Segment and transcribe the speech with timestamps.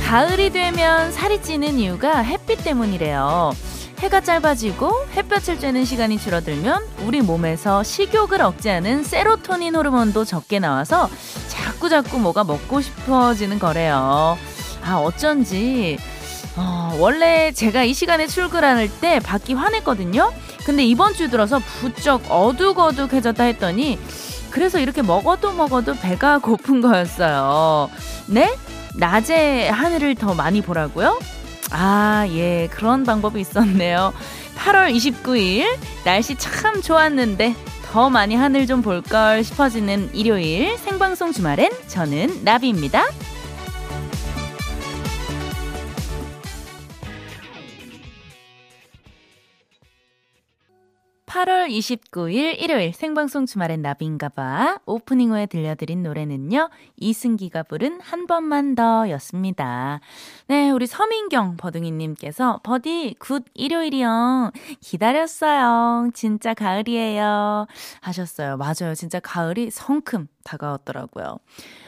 [0.06, 3.52] 가을이 되면 살이 찌는 이유가 햇빛 때문이래요.
[4.00, 11.08] 해가 짧아지고 햇볕을 쬐는 시간이 줄어들면 우리 몸에서 식욕을 억제하는 세로토닌 호르몬도 적게 나와서
[11.48, 14.36] 자꾸자꾸 뭐가 먹고 싶어지는 거래요.
[14.82, 15.98] 아, 어쩐지
[16.60, 20.30] 어, 원래 제가 이 시간에 출근할 때 밖이 환했거든요.
[20.66, 23.98] 근데 이번 주 들어서 부쩍 어둑어둑해졌다 했더니
[24.50, 27.88] 그래서 이렇게 먹어도 먹어도 배가 고픈 거였어요.
[28.26, 28.54] 네?
[28.96, 31.18] 낮에 하늘을 더 많이 보라고요?
[31.70, 34.12] 아, 예, 그런 방법이 있었네요.
[34.56, 35.64] 8월 29일,
[36.04, 37.54] 날씨 참 좋았는데,
[37.92, 43.04] 더 많이 하늘 좀 볼 걸 싶어지는 일요일 생방송 주말엔 저는 나비입니다.
[51.40, 59.08] 8월 29일 일요일 생방송 주말엔 나비인가봐 오프닝 후에 들려드린 노래는요 이승기가 부른 한 번만 더
[59.10, 60.00] 였습니다.
[60.48, 67.66] 네 우리 서민경 버둥이님께서 버디 good 일요일이요 기다렸어요 진짜 가을이에요
[68.02, 68.58] 하셨어요.
[68.58, 71.38] 맞아요 진짜 가을이 성큼 다가왔더라고요.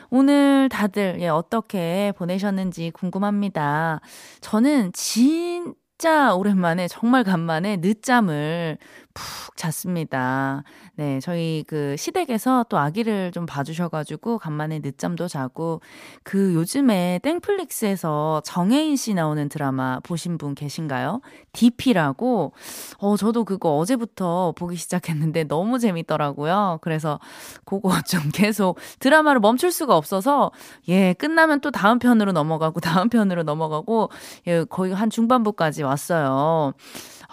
[0.08, 4.00] 오늘 다들 예, 어떻게 보내셨는지 궁금합니다.
[4.40, 8.78] 저는 진짜 오랜만에 정말 간만에 늦잠을
[9.14, 10.62] 푹 잤습니다.
[10.96, 15.80] 네, 저희 그 시댁에서 또 아기를 좀 봐주셔가지고 간만에 늦잠도 자고
[16.22, 21.20] 그 요즘에 땡플릭스에서 정혜인 씨 나오는 드라마 보신 분 계신가요?
[21.52, 22.52] DP라고
[22.98, 26.78] 어 저도 그거 어제부터 보기 시작했는데 너무 재밌더라고요.
[26.82, 27.20] 그래서
[27.64, 30.50] 그거 좀 계속 드라마를 멈출 수가 없어서
[30.88, 34.10] 예 끝나면 또 다음 편으로 넘어가고 다음 편으로 넘어가고
[34.46, 36.72] 예 거의 한 중반부까지 왔어요.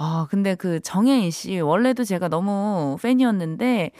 [0.02, 3.92] 아, 근데 그 정혜인 씨, 원래도 제가 너무 팬이었는데,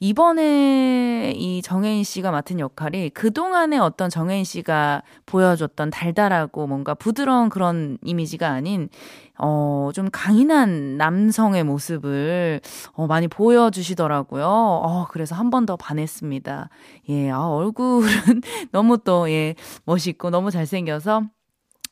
[0.00, 7.96] 이번에 이 정혜인 씨가 맡은 역할이 그동안에 어떤 정혜인 씨가 보여줬던 달달하고 뭔가 부드러운 그런
[8.04, 8.90] 이미지가 아닌,
[9.38, 12.60] 어, 좀 강인한 남성의 모습을,
[12.92, 14.44] 어, 많이 보여주시더라고요.
[14.46, 16.68] 어, 그래서 한 번 더 반했습니다.
[17.08, 18.02] 예, 아, 얼굴은
[18.72, 19.54] 너무 또, 예,
[19.86, 21.22] 멋있고 너무 잘생겨서,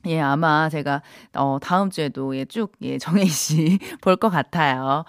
[0.07, 1.03] 예, 아마 제가,
[1.37, 5.05] 어, 다음 주에도, 예, 쭉, 예, 정혜 씨 볼 것 같아요.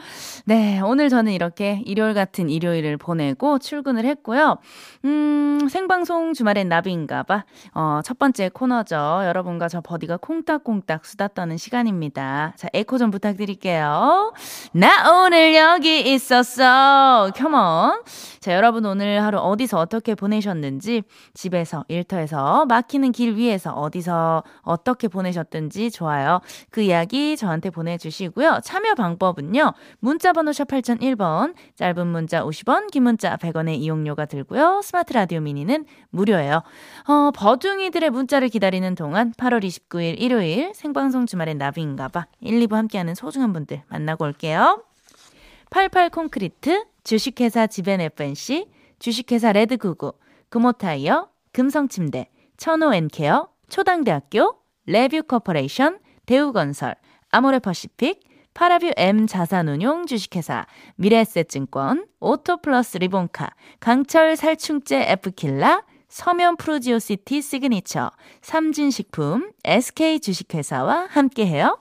[0.45, 4.57] 네, 오늘 저는 이렇게 일요일 같은 일요일을 보내고 출근을 했고요.
[5.05, 7.45] 음, 생방송 주말엔 나비인가봐.
[7.75, 8.95] 어, 첫 번째 코너죠.
[9.25, 12.53] 여러분과 저 버디가 콩닥콩닥 수다 떠는 시간입니다.
[12.57, 14.33] 자, 에코 좀 부탁드릴게요.
[14.73, 17.31] 나 오늘 여기 있었어.
[17.35, 18.01] 컴온.
[18.39, 21.03] 자, 여러분 오늘 하루 어디서 어떻게 보내셨는지,
[21.33, 26.39] 집에서, 일터에서, 막히는 길 위에서, 어디서, 어 어떻게 보내셨든지 좋아요.
[26.69, 28.59] 그 이야기 저한테 보내주시고요.
[28.63, 29.73] 참여 방법은요.
[29.99, 34.81] 문자번호 샵 8001번, 짧은 문자 50원, 긴 문자 100원의 이용료가 들고요.
[34.83, 36.61] 스마트 라디오 미니는 무료예요.
[37.07, 43.53] 어, 버둥이들의 문자를 기다리는 동안 8월 29일 일요일 생방송 주말엔 나비인가봐 1, 2부 함께하는 소중한
[43.53, 44.83] 분들 만나고 올게요.
[45.71, 48.67] 88 콘크리트, 주식회사 지벤 FNC,
[48.99, 50.13] 주식회사 레드구구,
[50.49, 56.95] 금호타이어, 금성침대, 천호엔케어, 초당대학교, 레뷰 코퍼레이션, 대우건설,
[57.31, 58.21] 아모레퍼시픽,
[58.53, 60.65] 파라뷰 M 자산운용 주식회사,
[60.95, 71.77] 미래에셋증권, 오토플러스 리본카, 강철 살충제 F킬라, 서면 푸르지오시티 시그니처, 삼진식품, SK 주식회사와 함께해요.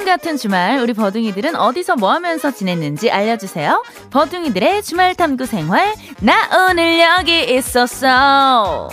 [0.00, 3.82] 황금 같은 주말 우리 버둥이들은 어디서 뭐 하면서 지냈는지 알려주세요.
[4.10, 8.88] 버둥이들의 주말 탐구 생활 나 오늘 여기 있었어.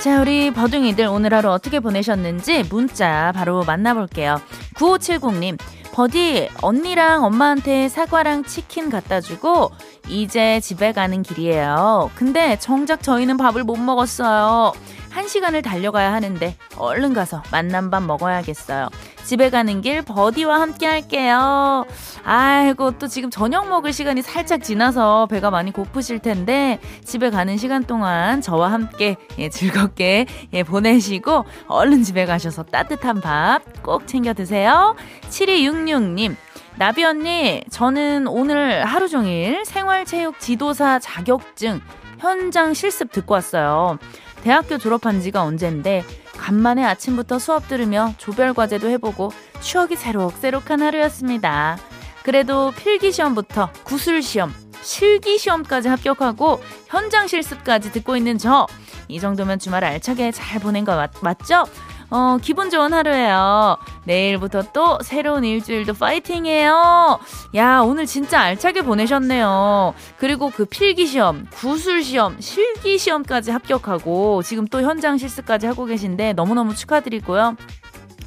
[0.00, 4.40] 자, 우리 버둥이들 오늘 하루 어떻게 보내셨는지 문자 바로 만나볼게요.
[4.74, 5.58] 9570님,
[5.92, 9.72] 버디, 언니랑 엄마한테 사과랑 치킨 갖다 주고,
[10.08, 12.10] 이제 집에 가는 길이에요.
[12.14, 14.72] 근데 정작 저희는 밥을 못 먹었어요.
[15.10, 18.88] 한 시간을 달려가야 하는데 얼른 가서 만남밥 먹어야겠어요.
[19.24, 21.84] 집에 가는 길 버디와 함께 할게요.
[22.24, 27.84] 아이고, 또 지금 저녁 먹을 시간이 살짝 지나서 배가 많이 고프실 텐데, 집에 가는 시간
[27.84, 34.96] 동안 저와 함께 예, 즐겁게 예, 보내시고, 얼른 집에 가셔서 따뜻한 밥 꼭 챙겨 드세요.
[35.30, 36.36] 7266님.
[36.76, 41.80] 나비 언니, 저는 오늘 하루 종일 생활체육 지도사 자격증
[42.18, 43.98] 현장 실습 듣고 왔어요.
[44.42, 46.04] 대학교 졸업한 지가 언젠데
[46.36, 51.78] 간만에 아침부터 수업 들으며 조별 과제도 해보고 추억이 새록새록한 하루였습니다.
[52.22, 58.66] 그래도 필기 시험부터 구술 시험, 실기 시험까지 합격하고 현장 실습까지 듣고 있는 저.
[59.08, 61.64] 이 정도면 주말 알차게 잘 보낸 거 맞, 맞죠?
[62.10, 63.76] 어, 기분 좋은 하루예요.
[64.04, 67.18] 내일부터 또 새로운 일주일도 파이팅이에요.
[67.54, 69.94] 야, 오늘 진짜 알차게 보내셨네요.
[70.16, 77.56] 그리고 그 필기시험, 구술시험, 실기시험까지 합격하고 지금 또 현장 실습까지 하고 계신데 너무너무 축하드리고요.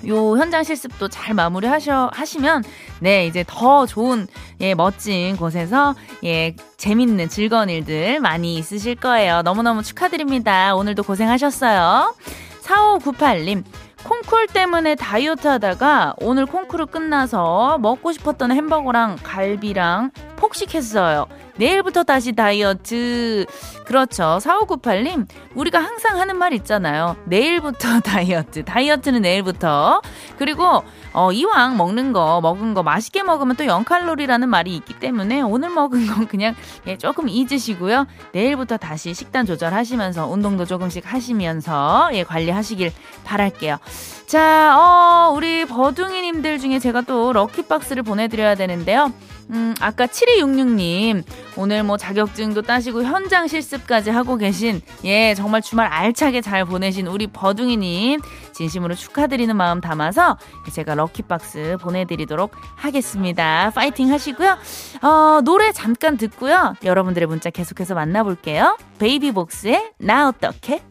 [0.08, 2.64] 요 현장 실습도 잘 마무리 하셔, 하시면,
[3.00, 4.28] 네, 이제 더 좋은,
[4.60, 5.94] 예, 멋진 곳에서,
[6.24, 9.44] 예, 재밌는 즐거운 일들 많이 있으실 거예요.
[9.44, 10.74] 너무너무 축하드립니다.
[10.76, 12.16] 오늘도 고생하셨어요.
[12.62, 13.64] 4598님,
[14.04, 20.12] 콩쿨 때문에 다이어트 하다가 오늘 콩쿨을 끝나서 먹고 싶었던 햄버거랑 갈비랑
[20.42, 21.28] 폭식했어요.
[21.58, 23.46] 내일부터 다시 다이어트.
[23.86, 24.40] 그렇죠.
[24.42, 27.16] 4598님, 우리가 항상 하는 말 있잖아요.
[27.26, 28.66] 내일부터 다이어트.
[28.66, 30.02] 다이어트는 내일부터.
[30.40, 30.84] 그리고,
[31.14, 36.08] 어, 이왕 먹는 거, 먹은 거 맛있게 먹으면 또 0칼로리라는 말이 있기 때문에 오늘 먹은
[36.08, 36.56] 건 그냥
[36.88, 38.08] 예, 조금 잊으시고요.
[38.32, 42.92] 내일부터 다시 식단 조절하시면서 운동도 조금씩 하시면서 예, 관리하시길
[43.26, 43.78] 바랄게요.
[44.26, 49.12] 자, 어, 우리 버둥이님들 중에 제가 또 럭키박스를 보내드려야 되는데요.
[49.52, 51.24] 음, 아까 7266님,
[51.58, 57.28] 오늘 뭐 자격증도 따시고 현장 실습까지 하고 계신, 예, 정말 주말 알차게 잘 보내신 우리
[57.28, 58.22] 버둥이님,
[58.54, 60.38] 진심으로 축하드리는 마음 담아서
[60.72, 63.72] 제가 럭키박스 보내드리도록 하겠습니다.
[63.76, 64.58] 파이팅 하시고요.
[65.02, 66.76] 어, 노래 잠깐 듣고요.
[66.84, 68.78] 여러분들의 문자 계속해서 만나볼게요.
[69.00, 70.91] 베이비복스의 나 어떡해?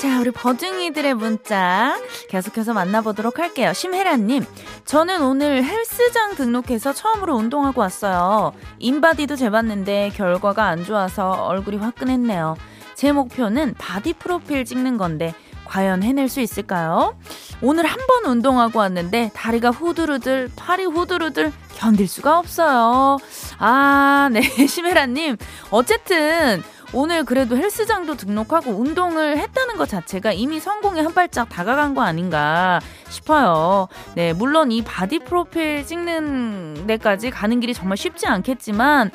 [0.00, 1.98] 자, 우리 버둥이들의 문자
[2.28, 3.72] 계속해서 만나보도록 할게요.
[3.72, 4.44] 심혜라님,
[4.84, 8.52] 저는 오늘 헬스장 등록해서 처음으로 운동하고 왔어요.
[8.78, 12.56] 인바디도 재봤는데 결과가 안 좋아서 얼굴이 화끈했네요.
[12.94, 15.34] 제 목표는 body 프로필 찍는 건데
[15.64, 17.16] 과연 해낼 수 있을까요?
[17.60, 23.18] 오늘 한 번 운동하고 왔는데 다리가 후들후들, 팔이 후들후들 견딜 수가 없어요.
[23.58, 25.36] 아, 네, 심혜라님.
[25.70, 26.62] 어쨌든
[26.92, 32.80] 오늘 그래도 헬스장도 등록하고 운동을 했다는 것 자체가 이미 성공에 한 발짝 다가간 거 아닌가
[33.10, 33.88] 싶어요.
[34.14, 39.10] 네, 물론 이 body 프로필 찍는 데까지 가는 길이 정말 쉽지 않겠지만,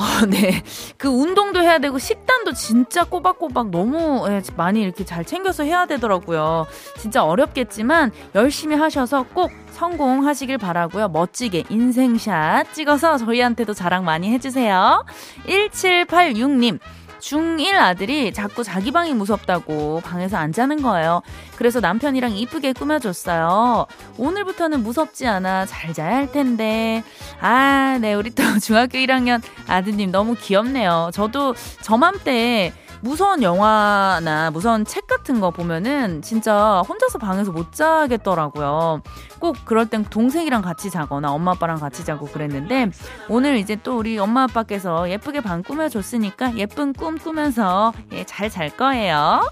[0.00, 0.62] 어, 네.
[0.96, 6.66] 그 운동도 해야 되고 식단도 진짜 꼬박꼬박 너무 예, 많이 이렇게 잘 챙겨서 해야 되더라고요.
[6.98, 11.08] 진짜 어렵겠지만 열심히 하셔서 꼭 성공하시길 바라고요.
[11.08, 15.04] 멋지게 인생샷 찍어서 저희한테도 자랑 많이 해주세요.
[15.46, 16.78] 1786님.
[17.20, 21.22] 중1 아들이 자꾸 자기 방이 무섭다고 방에서 안 자는 거예요.
[21.56, 23.86] 그래서 남편이랑 이쁘게 꾸며줬어요.
[24.18, 27.02] 오늘부터는 무섭지 않아 잘 자야 할 텐데.
[27.40, 31.10] 아, 네, 우리 또 중학교 1학년 아드님 너무 귀엽네요.
[31.12, 39.02] 저도 저맘때 무서운 영화나 무서운 책 같은 거 보면은 진짜 혼자서 방에서 못 자겠더라고요.
[39.38, 42.90] 꼭 그럴 땐 동생이랑 같이 자거나 엄마 아빠랑 같이 자고 그랬는데
[43.28, 48.68] 오늘 이제 또 우리 엄마 아빠께서 예쁘게 방 꾸며줬으니까 예쁜 꿈 꾸면서 예, 잘 잘
[48.76, 49.48] 거예요.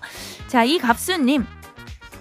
[0.49, 1.47] 자, 이 갑수님.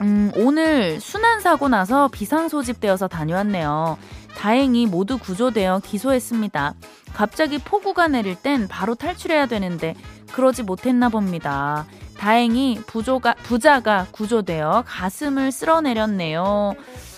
[0.01, 3.97] 음, 오늘 순환 사고 나서 비상 소집되어서 다녀왔네요.
[4.37, 6.75] 다행히 모두 구조되어 기소했습니다.
[7.15, 9.95] 갑자기 폭우가 내릴 땐 바로 탈출해야 되는데
[10.31, 11.87] 그러지 못했나 봅니다.
[12.19, 16.75] 다행히 부조가, 부자가 구조되어 가슴을 쓸어내렸네요.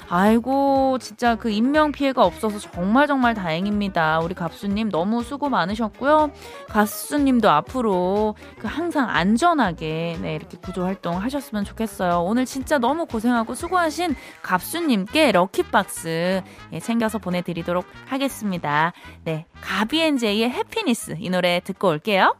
[0.09, 4.19] 아이고, 진짜 그 인명 피해가 없어서 정말 정말 다행입니다.
[4.19, 6.31] 우리 갑수님 너무 수고 많으셨고요.
[6.67, 12.23] 갑수님도 앞으로 그 항상 안전하게 네, 이렇게 구조 활동 하셨으면 좋겠어요.
[12.23, 16.41] 오늘 진짜 너무 고생하고 수고하신 갑수님께 럭키박스
[16.73, 18.93] 예, 챙겨서 보내드리도록 하겠습니다.
[19.23, 19.45] 네.
[19.61, 22.35] 가비앤제이의 해피니스 이 노래 듣고 올게요.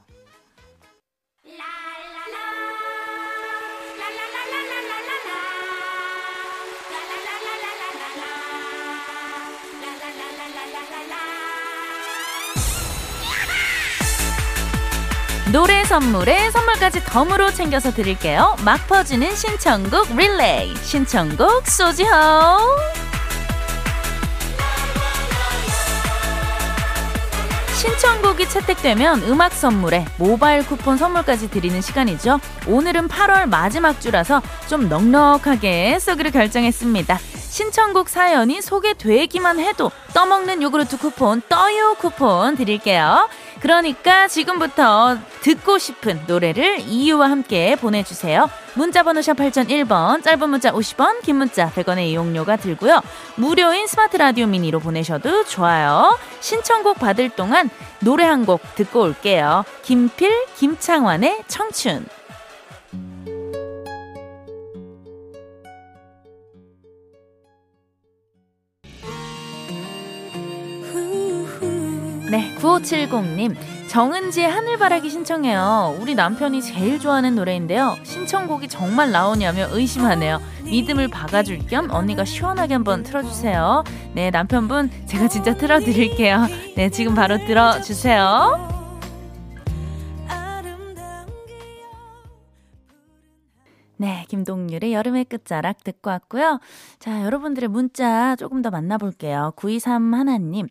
[15.52, 18.56] 노래 선물에 선물까지 덤으로 챙겨서 드릴게요.
[18.64, 20.76] 막 퍼지는 신청곡 릴레이.
[20.76, 22.08] 신청곡 소지호.
[27.74, 32.40] 신청곡이 채택되면 음악 선물에 모바일 쿠폰 선물까지 드리는 시간이죠.
[32.68, 37.18] 오늘은 8월 마지막 주라서 좀 넉넉하게 쏘기로 결정했습니다.
[37.50, 43.28] 신청곡 사연이 소개되기만 해도 떠먹는 요구르트 쿠폰, 떠요 쿠폰 드릴게요.
[43.60, 48.50] 그러니까 지금부터 듣고 싶은 노래를 이유와 함께 보내주세요.
[48.76, 53.02] 문자번호 샵 8001번, 짧은 문자 50원, 긴 문자 100원의 이용료가 들고요.
[53.36, 56.18] 무료인 스마트 라디오 미니로 보내셔도 좋아요.
[56.40, 59.66] 신청곡 받을 동안 노래 한 곡 듣고 올게요.
[59.84, 62.06] 김필, 김창완의 청춘.
[72.60, 73.56] 9570님.
[73.88, 75.98] 정은지의 하늘바라기 신청해요.
[76.00, 77.98] 우리 남편이 제일 좋아하는 노래인데요.
[78.04, 80.40] 신청곡이 정말 나오냐며 의심하네요.
[80.64, 83.84] 믿음을 박아줄 겸 언니가 시원하게 한번 틀어주세요.
[84.14, 86.46] 네, 남편분, 제가 진짜 틀어드릴게요.
[86.76, 88.79] 네, 지금 바로 들어주세요.
[94.30, 96.60] 김동률의 여름의 끝자락 듣고 왔고요.
[97.00, 99.52] 자, 여러분들의 문자 조금 더 만나볼게요.
[99.58, 100.68] 923 하나님,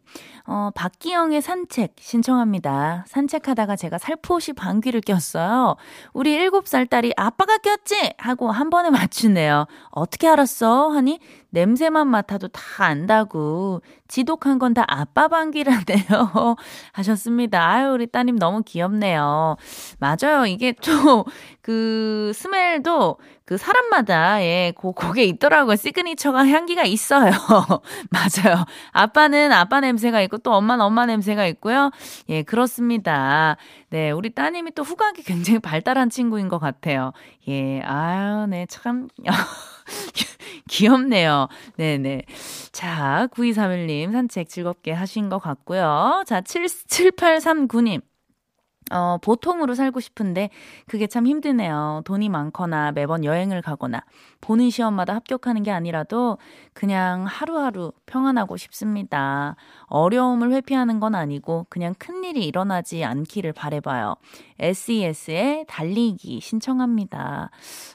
[0.47, 3.05] 어, 박기영의 산책 신청합니다.
[3.09, 5.77] 산책하다가 제가 살포시 방귀를 꼈어요.
[6.15, 8.15] 우리 7살 딸이 아빠가 꼈지?
[8.17, 9.67] 하고 한 번에 맞추네요.
[9.91, 10.89] 어떻게 알았어?
[10.91, 11.19] 하니
[11.51, 13.83] 냄새만 맡아도 다 안다고.
[14.09, 16.57] 지독한 건 다 아빠 방귀라네요.
[16.93, 17.67] 하셨습니다.
[17.69, 19.57] 아유, 우리 따님 너무 귀엽네요.
[19.99, 20.47] 맞아요.
[20.47, 21.25] 이게 또,
[21.63, 25.77] 그, 스멜도 그 사람마다, 예, 고, 그게 있더라고요.
[25.77, 27.31] 시그니처가 향기가 있어요.
[28.11, 28.65] 맞아요.
[28.93, 31.91] 아빠는 아빠 냄새가 있고 또 엄마는 엄마 냄새가 있고요.
[32.29, 33.57] 예, 그렇습니다.
[33.91, 37.13] 네, 우리 따님이 또 후각이 굉장히 발달한 친구인 것 같아요.
[37.49, 39.09] 예, 아유, 네, 참.
[40.69, 41.49] 귀엽네요.
[41.77, 42.23] 네네.
[42.73, 46.23] 자, 9231님 산책 즐겁게 하신 것 같고요.
[46.27, 48.03] 자, 7, 7839님.
[48.91, 50.51] 어, 보통으로 살고 싶은데
[50.87, 52.03] 그게 참 힘드네요.
[52.05, 54.03] 돈이 많거나 매번 여행을 가거나
[54.41, 56.39] 보는 시험마다 합격하는 게 아니라도
[56.73, 59.57] 그냥 하루하루 평안하고 싶습니다.
[59.87, 64.17] 어려움을 회피하는 건 아니고 그냥 큰일이 일어나지 않기를 바래봐요.
[64.61, 67.51] SES의 달리기 신청합니다.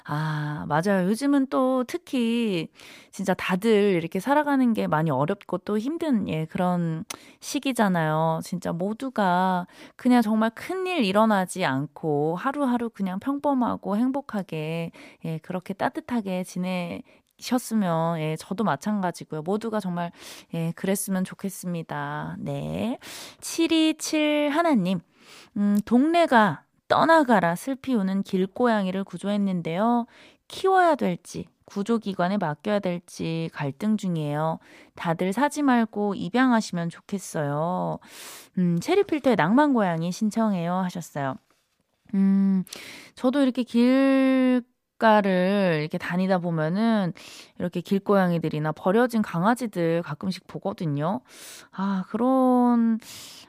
[0.05, 1.07] 아, 맞아요.
[1.09, 2.67] 요즘은 또 특히
[3.11, 7.05] 진짜 다들 이렇게 살아가는 게 많이 어렵고 또 힘든 예, 그런
[7.39, 8.39] 시기잖아요.
[8.43, 14.91] 진짜 모두가 그냥 정말 큰일 일어나지 않고 하루하루 그냥 평범하고 행복하게
[15.25, 17.01] 예, 그렇게 따뜻하게 지내
[17.39, 19.41] 셨으면 예, 저도 마찬가지고요.
[19.41, 20.11] 모두가 정말
[20.53, 22.37] 예, 그랬으면 좋겠습니다.
[22.39, 22.97] 네.
[23.41, 24.99] 727 하나님.
[25.57, 30.05] 음, 동네가 떠나가라 슬피 우는 길고양이를 구조했는데요.
[30.47, 34.59] 키워야 될지 구조기관에 맡겨야 될지 갈등 중이에요.
[34.95, 37.99] 다들 사지 말고 입양하시면 좋겠어요.
[38.57, 41.35] 음, 체리필터의 낭만고양이 신청해요 하셨어요.
[42.13, 42.63] 음,
[43.15, 44.63] 저도 이렇게 길
[45.03, 47.11] 길가를 이렇게 다니다 보면은
[47.59, 51.19] 이렇게 길고양이들이나 버려진 강아지들 가끔씩 보거든요.
[51.71, 52.99] 아, 그런,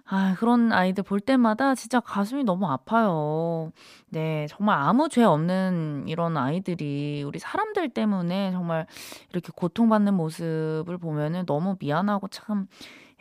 [0.06, 3.72] 아, 그런 아이들 볼 때마다 진짜 가슴이 너무 아파요.
[4.10, 8.86] 네, 정말 아무 죄 없는 이런 아이들이 우리 사람들 때문에 정말
[9.32, 12.66] 이렇게 고통받는 모습을 보면은 너무 미안하고 참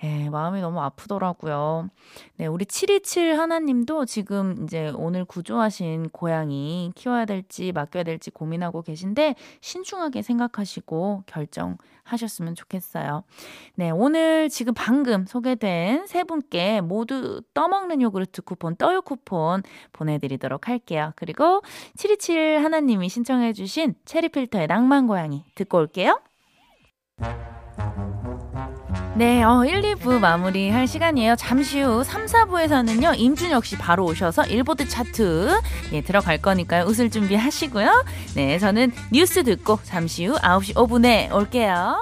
[0.04, 1.90] 예, 마음이 너무 아프더라고요.
[2.36, 9.36] 네, 우리 727 하나님도 지금 이제 오늘 구조하신 고양이 키워야 될지 맡겨야 될지 고민하고 계신데
[9.62, 13.24] 신중하게 생각하시고 결정하셨으면 좋겠어요.
[13.76, 21.14] 네, 오늘 지금 방금 소개된 세 분께 모두 떠먹는 요구르트 쿠폰, 떠요 쿠폰 보내드리도록 할게요.
[21.16, 21.62] 그리고
[21.96, 26.20] 727 하나님이 신청해주신 체리필터의 낭만 고양이 듣고 올게요.
[29.16, 31.36] 네, 어, 1, 2부 마무리 할 시간이에요.
[31.36, 35.60] 잠시 후 3, 4부에서는요, 임준혁 씨 바로 오셔서 일보드 차트,
[35.92, 36.86] 예, 들어갈 거니까요.
[36.86, 38.06] 웃을 준비 하시고요.
[38.36, 41.98] 네, 저는 뉴스 듣고 잠시 후 9시 5분에 올게요.